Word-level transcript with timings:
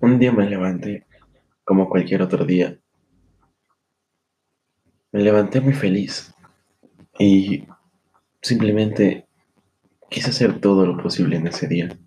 Un 0.00 0.20
día 0.20 0.30
me 0.30 0.48
levanté 0.48 1.06
como 1.64 1.88
cualquier 1.88 2.22
otro 2.22 2.44
día. 2.44 2.78
Me 5.10 5.20
levanté 5.20 5.60
muy 5.60 5.72
feliz 5.72 6.32
y 7.18 7.66
simplemente 8.40 9.26
quise 10.08 10.30
hacer 10.30 10.60
todo 10.60 10.86
lo 10.86 11.02
posible 11.02 11.36
en 11.36 11.48
ese 11.48 11.66
día. 11.66 11.98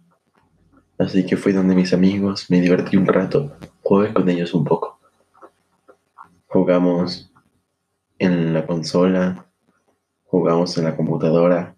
Así 0.98 1.26
que 1.26 1.36
fui 1.36 1.52
donde 1.52 1.76
mis 1.76 1.94
amigos, 1.94 2.50
me 2.50 2.62
divertí 2.62 2.96
un 2.96 3.08
rato, 3.08 3.58
jugué 3.82 4.14
con 4.14 4.30
ellos 4.30 4.54
un 4.54 4.64
poco. 4.64 5.02
Jugamos 6.48 7.34
en 8.20 8.54
la 8.54 8.66
consola, 8.66 9.48
jugamos 10.24 10.78
en 10.78 10.86
la 10.86 10.96
computadora, 10.96 11.76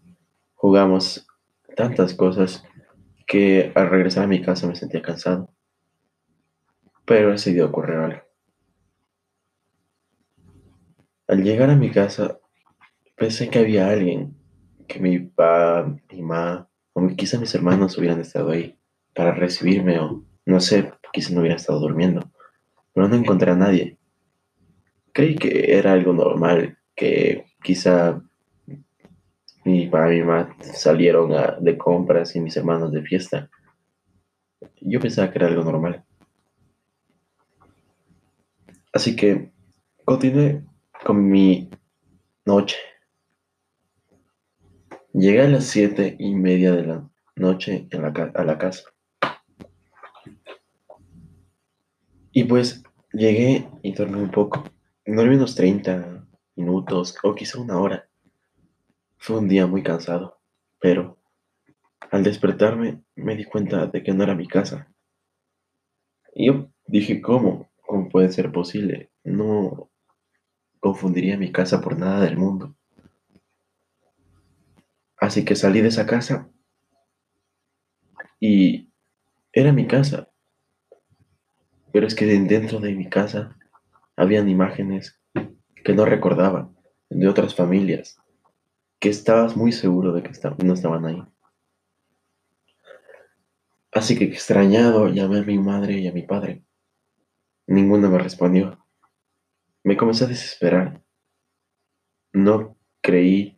jugamos 0.53 1.25
tantas 1.75 2.13
cosas 2.13 2.63
que 3.25 3.71
al 3.73 3.89
regresar 3.89 4.25
a 4.25 4.27
mi 4.27 4.43
casa 4.43 4.67
me 4.67 4.75
sentía 4.75 5.01
cansado. 5.01 5.49
Pero 7.05 7.35
día 7.35 7.65
ocurrió 7.65 8.05
algo. 8.05 8.21
Al 11.27 11.43
llegar 11.43 11.69
a 11.69 11.75
mi 11.75 11.91
casa, 11.91 12.39
pensé 13.15 13.49
que 13.49 13.59
había 13.59 13.89
alguien, 13.89 14.35
que 14.87 14.99
mi 14.99 15.19
papá, 15.19 15.85
mi 16.11 16.21
mamá, 16.21 16.69
o 16.93 17.07
quizá 17.15 17.39
mis 17.39 17.53
hermanos 17.55 17.97
hubieran 17.97 18.21
estado 18.21 18.51
ahí 18.51 18.77
para 19.13 19.33
recibirme, 19.33 19.99
o 19.99 20.23
no 20.45 20.59
sé, 20.59 20.93
quizá 21.11 21.33
no 21.33 21.41
hubiera 21.41 21.55
estado 21.55 21.79
durmiendo, 21.79 22.31
pero 22.93 23.07
no 23.07 23.15
encontré 23.15 23.51
a 23.51 23.55
nadie. 23.55 23.97
Creí 25.11 25.35
que 25.35 25.77
era 25.77 25.93
algo 25.93 26.13
normal, 26.13 26.77
que 26.95 27.45
quizá 27.61 28.21
mi 29.65 29.87
papá 29.87 30.13
y 30.13 30.19
mi 30.19 30.25
mamá 30.25 30.55
salieron 30.61 31.31
de 31.59 31.77
compras 31.77 32.35
y 32.35 32.39
mis 32.39 32.55
hermanos 32.57 32.91
de 32.91 33.01
fiesta. 33.01 33.49
Yo 34.81 34.99
pensaba 34.99 35.31
que 35.31 35.39
era 35.39 35.47
algo 35.47 35.63
normal. 35.63 36.05
Así 38.93 39.15
que 39.15 39.51
continué 40.05 40.63
con 41.03 41.27
mi 41.27 41.67
noche. 42.45 42.77
Llegué 45.13 45.41
a 45.41 45.47
las 45.47 45.65
siete 45.65 46.15
y 46.19 46.35
media 46.35 46.71
de 46.73 46.85
la 46.85 47.09
noche 47.35 47.87
a 47.91 48.43
la 48.43 48.57
casa. 48.59 48.83
Y 52.31 52.43
pues 52.43 52.83
llegué 53.11 53.67
y 53.81 53.93
dormí 53.93 54.19
un 54.19 54.29
poco. 54.29 54.63
Dormí 55.07 55.35
unos 55.35 55.55
30 55.55 56.27
minutos 56.55 57.17
o 57.23 57.33
quizá 57.33 57.59
una 57.59 57.79
hora. 57.79 58.07
Fue 59.17 59.39
un 59.39 59.47
día 59.47 59.65
muy 59.65 59.81
cansado, 59.81 60.39
pero 60.79 61.17
al 62.11 62.23
despertarme 62.23 63.01
me 63.15 63.35
di 63.35 63.45
cuenta 63.45 63.87
de 63.87 64.03
que 64.03 64.13
no 64.13 64.23
era 64.23 64.35
mi 64.35 64.47
casa. 64.47 64.87
Y 66.35 66.47
yo 66.47 66.69
dije, 66.85 67.19
¿cómo? 67.19 67.72
¿Cómo 67.93 68.09
puede 68.09 68.31
ser 68.31 68.51
posible? 68.51 69.11
No 69.23 69.91
confundiría 70.79 71.37
mi 71.37 71.51
casa 71.51 71.79
por 71.79 71.95
nada 71.95 72.25
del 72.25 72.37
mundo. 72.37 72.75
Así 75.15 75.45
que 75.45 75.55
salí 75.55 75.79
de 75.79 75.89
esa 75.89 76.07
casa 76.07 76.49
y 78.39 78.91
era 79.51 79.71
mi 79.71 79.85
casa. 79.85 80.31
Pero 81.91 82.07
es 82.07 82.15
que 82.15 82.25
dentro 82.25 82.79
de 82.79 82.95
mi 82.95 83.07
casa 83.11 83.55
habían 84.15 84.49
imágenes 84.49 85.21
que 85.85 85.93
no 85.93 86.05
recordaba 86.05 86.73
de 87.11 87.27
otras 87.27 87.53
familias 87.53 88.17
que 88.97 89.09
estabas 89.09 89.55
muy 89.55 89.71
seguro 89.71 90.13
de 90.13 90.23
que 90.23 90.31
no 90.65 90.73
estaban 90.73 91.05
ahí. 91.05 91.23
Así 93.91 94.17
que 94.17 94.23
extrañado 94.23 95.09
llamé 95.09 95.41
a 95.41 95.43
mi 95.43 95.59
madre 95.59 95.99
y 95.99 96.07
a 96.07 96.11
mi 96.11 96.23
padre. 96.23 96.63
Ninguno 97.67 98.09
me 98.09 98.17
respondió. 98.17 98.85
Me 99.83 99.97
comencé 99.97 100.25
a 100.25 100.27
desesperar. 100.27 101.01
No 102.33 102.77
creí 103.01 103.57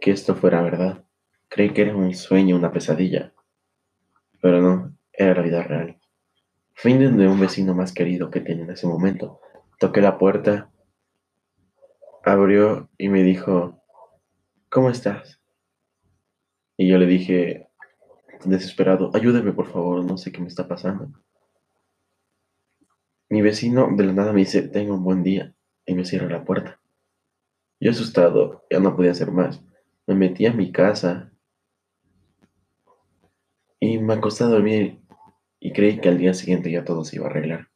que 0.00 0.10
esto 0.10 0.34
fuera 0.34 0.62
verdad. 0.62 1.04
Creí 1.48 1.70
que 1.72 1.82
era 1.82 1.96
un 1.96 2.14
sueño, 2.14 2.56
una 2.56 2.72
pesadilla. 2.72 3.32
Pero 4.40 4.60
no, 4.60 4.96
era 5.12 5.34
la 5.34 5.42
vida 5.42 5.62
real. 5.62 5.98
Fui 6.74 6.94
de 6.94 7.06
un 7.06 7.40
vecino 7.40 7.74
más 7.74 7.92
querido 7.92 8.30
que 8.30 8.40
tenía 8.40 8.64
en 8.64 8.70
ese 8.70 8.86
momento. 8.86 9.40
Toqué 9.78 10.00
la 10.00 10.18
puerta, 10.18 10.70
abrió 12.24 12.90
y 12.98 13.08
me 13.08 13.22
dijo, 13.22 13.82
¿cómo 14.68 14.90
estás? 14.90 15.40
Y 16.76 16.88
yo 16.88 16.98
le 16.98 17.06
dije, 17.06 17.68
desesperado, 18.44 19.10
ayúdame 19.14 19.52
por 19.52 19.66
favor, 19.66 20.04
no 20.04 20.16
sé 20.16 20.32
qué 20.32 20.40
me 20.40 20.48
está 20.48 20.66
pasando. 20.66 21.08
Mi 23.34 23.42
vecino 23.42 23.88
de 23.90 24.04
la 24.04 24.12
nada 24.12 24.32
me 24.32 24.42
dice, 24.42 24.62
tengo 24.62 24.94
un 24.94 25.02
buen 25.02 25.24
día, 25.24 25.56
y 25.84 25.94
me 25.96 26.04
cierra 26.04 26.28
la 26.28 26.44
puerta. 26.44 26.78
Yo 27.80 27.90
asustado, 27.90 28.64
ya 28.70 28.78
no 28.78 28.94
podía 28.94 29.10
hacer 29.10 29.32
más. 29.32 29.60
Me 30.06 30.14
metí 30.14 30.46
a 30.46 30.52
mi 30.52 30.70
casa 30.70 31.32
y 33.80 33.98
me 33.98 34.14
acosté 34.14 34.44
a 34.44 34.46
dormir 34.46 35.00
y 35.58 35.72
creí 35.72 36.00
que 36.00 36.10
al 36.10 36.18
día 36.18 36.32
siguiente 36.32 36.70
ya 36.70 36.84
todo 36.84 37.04
se 37.04 37.16
iba 37.16 37.26
a 37.26 37.30
arreglar. 37.30 37.70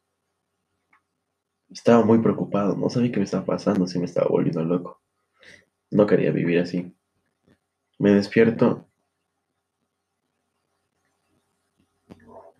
Estaba 1.70 2.04
muy 2.04 2.20
preocupado, 2.20 2.76
no 2.76 2.88
sabía 2.88 3.10
qué 3.10 3.18
me 3.18 3.24
estaba 3.24 3.44
pasando, 3.44 3.88
si 3.88 3.98
me 3.98 4.04
estaba 4.04 4.28
volviendo 4.28 4.62
loco. 4.62 5.02
No 5.90 6.06
quería 6.06 6.30
vivir 6.30 6.60
así. 6.60 6.94
Me 7.98 8.12
despierto 8.12 8.86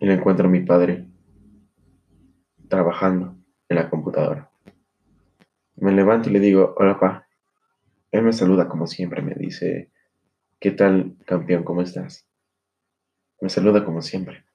y 0.01 0.05
le 0.05 0.15
encuentro 0.15 0.49
a 0.49 0.51
mi 0.51 0.59
padre 0.65 1.08
trabajando 2.69 3.35
en 3.67 3.75
la 3.75 3.89
computadora. 3.89 4.49
Me 5.75 5.91
levanto 5.91 6.29
y 6.29 6.33
le 6.33 6.39
digo, 6.39 6.73
hola 6.77 6.99
pa. 6.99 7.27
Él 8.11 8.23
me 8.23 8.33
saluda 8.33 8.67
como 8.67 8.87
siempre, 8.87 9.21
me 9.21 9.35
dice, 9.35 9.91
¿qué 10.59 10.71
tal 10.71 11.15
campeón? 11.25 11.63
¿Cómo 11.63 11.81
estás? 11.81 12.25
Me 13.41 13.49
saluda 13.49 13.85
como 13.85 14.01
siempre. 14.01 14.45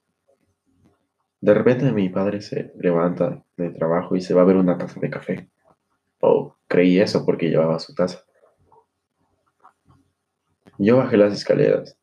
De 1.41 1.55
repente 1.55 1.93
mi 1.93 2.09
padre 2.09 2.41
se 2.41 2.73
levanta 2.79 3.45
de 3.57 3.71
trabajo 3.71 4.17
y 4.17 4.23
se 4.23 4.35
va 4.35 4.43
a 4.43 4.47
ver 4.47 4.57
una 4.57 4.79
taza 4.79 4.99
de 4.99 5.11
café. 5.11 5.51
O 6.21 6.57
creí 6.67 6.99
eso 6.99 7.25
porque 7.27 7.51
llevaba 7.51 7.79
su 7.79 7.95
taza. 7.95 8.23
Yo 10.79 10.97
bajé 10.97 11.17
las 11.17 11.33
escaleras 11.35 11.99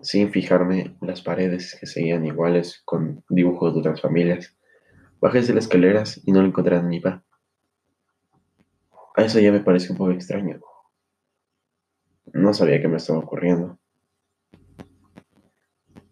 sin 0.00 0.30
fijarme 0.30 0.96
las 1.00 1.22
paredes 1.22 1.76
que 1.78 1.86
seguían 1.86 2.24
iguales 2.24 2.82
con 2.84 3.24
dibujos 3.28 3.74
de 3.74 3.80
otras 3.80 4.00
familias. 4.00 4.56
Bajé 5.24 5.40
de 5.40 5.54
las 5.54 5.64
escaleras 5.64 6.20
y 6.26 6.32
no 6.32 6.42
lo 6.42 6.48
encontré 6.48 6.76
en 6.76 6.86
mi 6.86 7.00
papá. 7.00 7.24
A 9.16 9.22
eso 9.22 9.40
ya 9.40 9.50
me 9.52 9.60
pareció 9.60 9.92
un 9.92 9.96
poco 9.96 10.10
extraño. 10.10 10.60
No 12.34 12.52
sabía 12.52 12.78
qué 12.78 12.88
me 12.88 12.98
estaba 12.98 13.20
ocurriendo. 13.20 13.78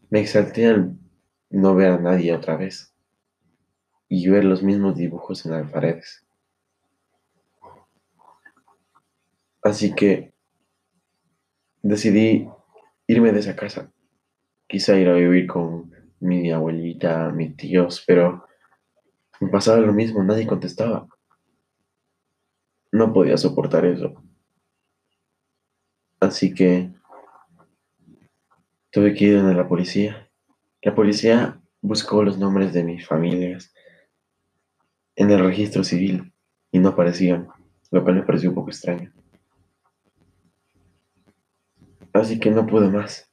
Me 0.09 0.21
exalté 0.21 0.67
al 0.67 0.97
no 1.51 1.75
ver 1.75 1.91
a 1.91 1.99
nadie 1.99 2.34
otra 2.34 2.56
vez 2.56 2.95
y 4.09 4.31
ver 4.31 4.45
los 4.45 4.62
mismos 4.62 4.97
dibujos 4.97 5.45
en 5.45 5.53
las 5.53 5.71
paredes. 5.71 6.25
Así 9.62 9.95
que 9.95 10.33
decidí 11.83 12.49
irme 13.06 13.31
de 13.33 13.41
esa 13.41 13.56
casa. 13.56 13.93
Quizá 14.67 14.97
ir 14.97 15.11
a 15.11 15.12
vivir 15.12 15.47
con 15.47 15.93
mi 16.19 16.51
abuelita, 16.51 17.28
mis 17.28 17.55
tíos, 17.59 18.03
pero 18.06 18.47
me 19.42 19.48
pasaba 19.48 19.80
lo 19.80 19.92
mismo, 19.92 20.22
nadie 20.22 20.47
contestaba. 20.47 21.08
No 22.92 23.12
podía 23.12 23.36
soportar 23.36 23.84
eso. 23.84 24.14
Así 26.20 26.54
que 26.54 26.92
tuve 28.92 29.14
que 29.14 29.25
ir 29.25 29.38
a 29.38 29.53
la 29.53 29.66
policía. 29.66 30.30
La 30.80 30.94
policía 30.94 31.60
buscó 31.80 32.22
los 32.22 32.38
nombres 32.38 32.72
de 32.72 32.84
mis 32.84 33.04
familias 33.04 33.74
en 35.16 35.33
el 35.33 35.45
registro 35.45 35.83
civil 35.83 36.33
y 36.71 36.78
no 36.78 36.91
aparecían, 36.91 37.48
lo 37.91 38.04
cual 38.04 38.15
me 38.15 38.22
pareció 38.22 38.50
un 38.50 38.54
poco 38.54 38.71
extraño. 38.71 39.12
Así 42.12 42.38
que 42.38 42.53
no 42.53 42.65
pude 42.65 42.88
más. 42.88 43.28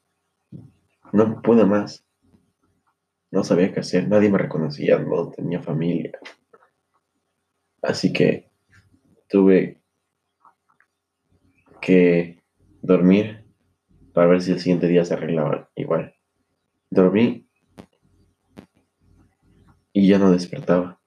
No 1.12 1.40
pude 1.44 1.66
más. 1.66 2.04
No 3.32 3.44
sabía 3.44 3.72
qué 3.72 3.82
hacer, 3.82 4.08
nadie 4.08 4.30
me 4.30 4.38
reconocía, 4.38 4.98
no 4.98 5.30
tenía 5.30 5.62
familia. 5.62 6.18
Así 7.82 8.12
que 8.12 8.50
tuve 9.28 9.82
que 11.82 12.44
dormir 12.82 13.46
para 14.14 14.28
ver 14.28 14.42
si 14.42 14.52
el 14.52 14.60
siguiente 14.60 14.88
día 14.88 15.06
se 15.06 15.14
arreglaba 15.14 15.70
igual. 15.76 16.14
Dormí 16.90 17.48
y 19.94 20.08
ya 20.08 20.18
no 20.18 20.32
despertaba. 20.32 21.00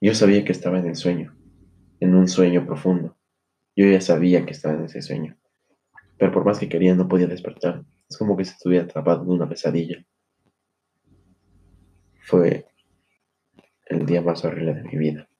Yo 0.00 0.14
sabía 0.14 0.44
que 0.44 0.52
estaba 0.52 0.78
en 0.78 0.86
el 0.86 0.96
sueño, 0.96 1.36
en 2.00 2.14
un 2.14 2.28
sueño 2.28 2.66
profundo. 2.66 3.16
Yo 3.74 3.86
ya 3.86 4.00
sabía 4.00 4.44
que 4.44 4.52
estaba 4.52 4.74
en 4.74 4.84
ese 4.84 5.02
sueño. 5.02 5.36
Pero 6.18 6.32
por 6.32 6.44
más 6.44 6.58
que 6.58 6.68
quería 6.68 6.94
no 6.94 7.08
podía 7.08 7.26
despertar. 7.26 7.84
Es 8.08 8.16
como 8.16 8.36
que 8.36 8.44
se 8.44 8.52
estuviera 8.52 8.84
atrapado 8.84 9.22
en 9.22 9.30
una 9.30 9.48
pesadilla. 9.48 10.04
Fue 12.28 12.66
el 13.86 14.04
día 14.04 14.20
más 14.20 14.44
horrible 14.44 14.74
de 14.74 14.82
mi 14.82 14.98
vida. 14.98 15.30